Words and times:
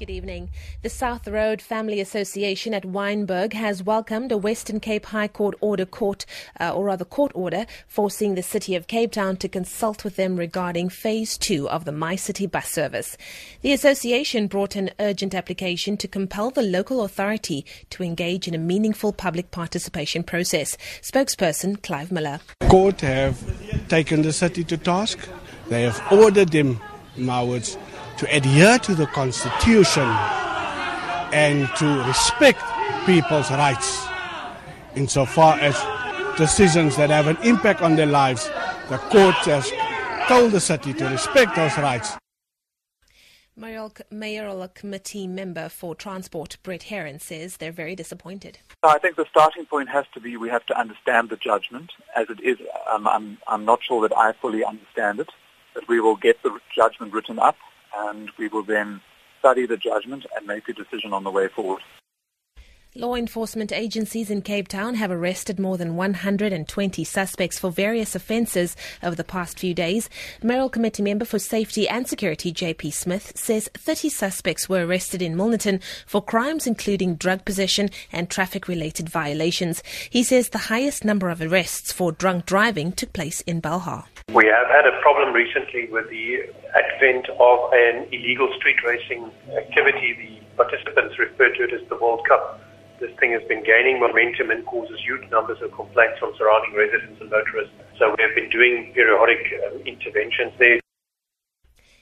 Good 0.00 0.08
evening. 0.08 0.48
The 0.80 0.88
South 0.88 1.28
Road 1.28 1.60
Family 1.60 2.00
Association 2.00 2.72
at 2.72 2.84
Wynberg 2.84 3.52
has 3.52 3.82
welcomed 3.82 4.32
a 4.32 4.38
Western 4.38 4.80
Cape 4.80 5.04
High 5.04 5.28
Court 5.28 5.54
order 5.60 5.84
court, 5.84 6.24
uh, 6.58 6.72
or 6.72 6.86
rather 6.86 7.04
court 7.04 7.32
order, 7.34 7.66
forcing 7.86 8.34
the 8.34 8.42
city 8.42 8.74
of 8.74 8.86
Cape 8.86 9.12
Town 9.12 9.36
to 9.36 9.46
consult 9.46 10.02
with 10.02 10.16
them 10.16 10.36
regarding 10.36 10.88
phase 10.88 11.36
two 11.36 11.68
of 11.68 11.84
the 11.84 11.90
MyCiTi 11.90 12.50
bus 12.50 12.70
service. 12.70 13.18
The 13.60 13.74
association 13.74 14.46
brought 14.46 14.74
an 14.74 14.88
urgent 14.98 15.34
application 15.34 15.98
to 15.98 16.08
compel 16.08 16.50
the 16.50 16.62
local 16.62 17.04
authority 17.04 17.66
to 17.90 18.02
engage 18.02 18.48
in 18.48 18.54
a 18.54 18.58
meaningful 18.58 19.12
public 19.12 19.50
participation 19.50 20.22
process. 20.22 20.78
Spokesperson 21.02 21.82
Clive 21.82 22.10
Miller. 22.10 22.40
Court 22.70 23.02
have 23.02 23.38
taken 23.88 24.22
the 24.22 24.32
city 24.32 24.64
to 24.64 24.78
task. 24.78 25.18
They 25.68 25.82
have 25.82 26.02
ordered 26.10 26.52
them, 26.52 26.80
in 27.18 27.26
to 28.20 28.36
adhere 28.36 28.78
to 28.78 28.94
the 28.94 29.06
Constitution 29.06 30.06
and 31.32 31.66
to 31.76 32.04
respect 32.06 32.62
people's 33.06 33.50
rights 33.50 34.06
insofar 34.94 35.54
as 35.54 35.74
decisions 36.36 36.96
that 36.96 37.08
have 37.08 37.28
an 37.28 37.38
impact 37.42 37.80
on 37.80 37.96
their 37.96 38.04
lives. 38.04 38.50
The 38.90 38.98
court 38.98 39.36
has 39.46 39.72
told 40.28 40.52
the 40.52 40.60
city 40.60 40.92
to 40.92 41.06
respect 41.06 41.56
those 41.56 41.74
rights. 41.78 42.18
Mayoral, 43.56 43.94
mayoral 44.10 44.68
committee 44.68 45.26
member 45.26 45.70
for 45.70 45.94
transport, 45.94 46.58
Brett 46.62 46.84
Heron, 46.84 47.20
says 47.20 47.56
they're 47.56 47.72
very 47.72 47.96
disappointed. 47.96 48.58
I 48.82 48.98
think 48.98 49.16
the 49.16 49.26
starting 49.30 49.64
point 49.64 49.88
has 49.88 50.04
to 50.12 50.20
be 50.20 50.36
we 50.36 50.50
have 50.50 50.66
to 50.66 50.78
understand 50.78 51.30
the 51.30 51.36
judgment 51.36 51.90
as 52.14 52.28
it 52.28 52.40
is. 52.42 52.58
Um, 52.92 53.08
I'm, 53.08 53.38
I'm 53.48 53.64
not 53.64 53.80
sure 53.82 54.06
that 54.06 54.14
I 54.14 54.32
fully 54.32 54.62
understand 54.62 55.20
it, 55.20 55.30
but 55.72 55.88
we 55.88 56.00
will 56.00 56.16
get 56.16 56.42
the 56.42 56.58
judgment 56.76 57.14
written 57.14 57.38
up 57.38 57.56
and 57.96 58.30
we 58.38 58.48
will 58.48 58.62
then 58.62 59.00
study 59.38 59.66
the 59.66 59.76
judgment 59.76 60.26
and 60.36 60.46
make 60.46 60.68
a 60.68 60.72
decision 60.72 61.12
on 61.12 61.24
the 61.24 61.30
way 61.30 61.48
forward. 61.48 61.82
Law 62.96 63.14
enforcement 63.14 63.70
agencies 63.70 64.30
in 64.30 64.42
Cape 64.42 64.66
Town 64.66 64.96
have 64.96 65.12
arrested 65.12 65.60
more 65.60 65.76
than 65.76 65.94
120 65.94 67.04
suspects 67.04 67.56
for 67.56 67.70
various 67.70 68.16
offences 68.16 68.74
over 69.00 69.14
the 69.14 69.22
past 69.22 69.60
few 69.60 69.72
days. 69.72 70.10
Mayoral 70.42 70.68
Committee 70.68 71.04
member 71.04 71.24
for 71.24 71.38
Safety 71.38 71.88
and 71.88 72.08
Security 72.08 72.52
JP 72.52 72.92
Smith 72.92 73.30
says 73.36 73.70
30 73.74 74.08
suspects 74.08 74.68
were 74.68 74.84
arrested 74.84 75.22
in 75.22 75.36
Milnerton 75.36 75.80
for 76.04 76.20
crimes 76.20 76.66
including 76.66 77.14
drug 77.14 77.44
possession 77.44 77.90
and 78.10 78.28
traffic 78.28 78.66
related 78.66 79.08
violations. 79.08 79.84
He 80.10 80.24
says 80.24 80.48
the 80.48 80.58
highest 80.58 81.04
number 81.04 81.30
of 81.30 81.40
arrests 81.40 81.92
for 81.92 82.10
drunk 82.10 82.44
driving 82.44 82.90
took 82.90 83.12
place 83.12 83.40
in 83.42 83.62
Belhar. 83.62 84.06
We 84.34 84.46
have 84.46 84.66
had 84.66 84.88
a 84.88 85.00
problem 85.00 85.32
recently 85.32 85.88
with 85.92 86.10
the 86.10 86.40
advent 86.74 87.28
of 87.38 87.72
an 87.72 88.08
illegal 88.10 88.52
street 88.56 88.82
racing 88.84 89.30
activity. 89.56 90.42
The 90.56 90.64
participants 90.64 91.20
refer 91.20 91.54
to 91.54 91.62
it 91.62 91.72
as 91.72 91.88
the 91.88 91.96
World 91.96 92.26
Cup. 92.26 92.60
This 93.00 93.16
thing 93.18 93.32
has 93.32 93.42
been 93.48 93.64
gaining 93.64 93.98
momentum 93.98 94.50
and 94.50 94.64
causes 94.66 95.00
huge 95.00 95.24
numbers 95.30 95.56
of 95.62 95.72
complaints 95.72 96.18
from 96.20 96.34
surrounding 96.36 96.76
residents 96.76 97.18
and 97.20 97.30
motorists. 97.30 97.72
So 97.98 98.12
we 98.12 98.22
have 98.22 98.34
been 98.34 98.50
doing 98.50 98.92
periodic 98.92 99.40
um, 99.64 99.80
interventions 99.86 100.52
there. 100.58 100.79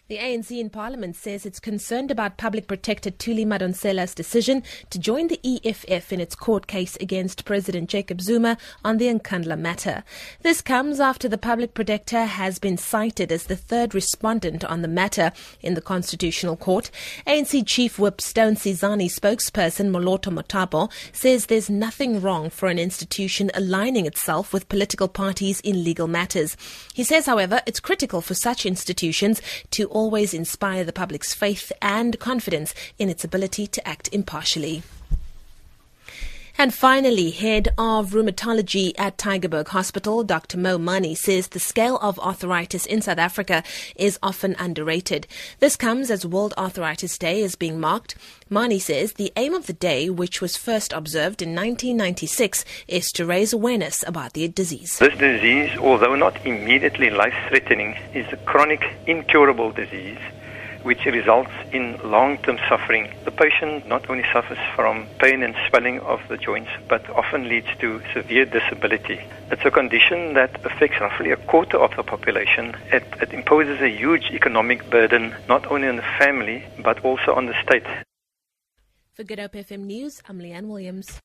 The 0.09 0.17
ANC 0.17 0.59
in 0.59 0.70
Parliament 0.70 1.17
says 1.17 1.45
it's 1.45 1.61
concerned 1.61 2.11
about 2.11 2.39
public 2.39 2.67
protector 2.67 3.11
Thuli 3.11 3.45
Madonsela's 3.45 4.14
decision 4.14 4.62
to 4.89 4.98
join 4.98 5.28
the 5.28 5.39
EFF 5.45 6.14
in 6.14 6.19
its 6.19 6.34
court 6.34 6.67
case 6.67 6.97
against 6.97 7.45
President 7.45 7.91
Jacob 7.91 8.23
Zuma 8.23 8.56
on 8.83 8.97
the 8.97 9.05
Nkandla 9.05 9.59
matter. 9.59 10.05
This 10.41 10.62
comes 10.62 10.98
after 10.98 11.29
the 11.29 11.36
public 11.36 11.75
protector 11.75 12.25
has 12.25 12.59
been 12.59 12.79
cited 12.79 13.31
as 13.31 13.45
the 13.45 13.56
third 13.56 13.95
respondent 13.95 14.64
on 14.64 14.81
the 14.81 14.89
matter 14.89 15.31
in 15.61 15.75
the 15.75 15.83
Constitutional 15.83 16.56
Court. 16.56 16.91
ANC 17.27 17.67
Chief 17.67 17.98
Whip 17.98 18.23
Stone 18.23 18.55
Sizani 18.55 19.11
spokesperson 19.11 19.91
Moloto 19.91 20.33
Mothapo 20.33 20.91
says 21.13 21.45
there's 21.45 21.68
nothing 21.68 22.23
wrong 22.23 22.48
for 22.48 22.70
an 22.70 22.79
institution 22.79 23.51
aligning 23.52 24.07
itself 24.07 24.55
with 24.55 24.70
political 24.70 25.07
parties 25.07 25.61
in 25.61 25.85
legal 25.85 26.08
matters. 26.08 26.57
He 26.95 27.05
says, 27.05 27.27
however, 27.27 27.61
it's 27.67 27.79
critical 27.79 28.23
for 28.23 28.33
such 28.33 28.64
institutions 28.64 29.42
to 29.73 29.98
always 29.98 30.33
inspire 30.33 30.85
the 30.85 30.92
public's 30.92 31.35
faith 31.35 31.73
and 31.83 32.20
confidence 32.20 32.73
in 33.01 33.09
its 33.09 33.25
ability 33.25 33.67
to 33.67 33.89
act 33.89 34.09
impartially. 34.13 34.85
And 36.61 36.74
finally, 36.74 37.30
head 37.30 37.69
of 37.79 38.11
rheumatology 38.11 38.92
at 38.98 39.17
Tygerberg 39.17 39.69
Hospital, 39.69 40.24
Dr. 40.24 40.58
Mo 40.58 40.77
Mani, 40.77 41.14
says 41.14 41.46
the 41.46 41.61
scale 41.61 41.98
of 41.98 42.19
arthritis 42.19 42.85
in 42.85 43.01
South 43.01 43.19
Africa 43.19 43.63
is 43.95 44.19
often 44.24 44.57
underrated. 44.58 45.29
This 45.61 45.77
comes 45.77 46.11
as 46.11 46.27
World 46.27 46.55
Arthritis 46.58 47.17
Day 47.17 47.42
is 47.42 47.55
being 47.55 47.79
marked. 47.79 48.17
Mani 48.51 48.80
says 48.80 49.13
the 49.13 49.33
aim 49.36 49.55
of 49.55 49.68
the 49.68 49.73
day, 49.73 50.11
which 50.11 50.41
was 50.41 50.57
first 50.57 50.92
observed 50.92 51.42
in 51.42 51.51
1996, 51.51 52.64
is 52.89 53.13
to 53.13 53.24
raise 53.24 53.52
awareness 53.52 54.02
about 54.05 54.33
the 54.33 54.48
disease. 54.48 54.98
This 54.98 55.17
disease, 55.17 55.70
although 55.79 56.17
not 56.17 56.45
immediately 56.45 57.08
life 57.08 57.36
threatening, 57.48 57.97
is 58.14 58.27
a 58.33 58.36
chronic, 58.39 58.83
incurable 59.07 59.70
disease 59.70 60.18
which 60.83 61.05
results 61.05 61.50
in 61.72 61.98
long-term 62.05 62.58
suffering. 62.68 63.12
The 63.24 63.30
patient 63.30 63.86
not 63.86 64.08
only 64.11 64.24
suffers 64.33 64.58
from 64.74 65.06
pain 65.18 65.42
and 65.42 65.55
swelling 65.68 66.00
of 66.00 66.20
the 66.28 66.36
joints, 66.36 66.70
but 66.89 67.08
often 67.11 67.48
leads 67.48 67.68
to 67.80 68.00
severe 68.12 68.44
disability. 68.44 69.20
It's 69.50 69.64
a 69.64 69.70
condition 69.70 70.34
that 70.34 70.64
affects 70.64 71.00
roughly 71.00 71.30
a 71.30 71.36
quarter 71.36 71.78
of 71.78 71.94
the 71.96 72.02
population. 72.02 72.77
It, 72.92 73.05
it 73.20 73.33
imposes 73.33 73.80
a 73.80 73.88
huge 73.88 74.30
economic 74.33 74.88
burden 74.90 75.34
not 75.48 75.67
only 75.70 75.88
on 75.88 75.96
the 75.96 76.11
family, 76.18 76.64
but 76.83 77.05
also 77.05 77.34
on 77.34 77.46
the 77.46 77.55
state. 77.62 77.86
For 79.14 79.24
Good 79.24 79.40
Hope 79.40 79.55
FM 79.55 79.80
News, 79.80 80.22
I'm 80.28 80.38
Leanne 80.38 80.68
Williams. 80.68 81.20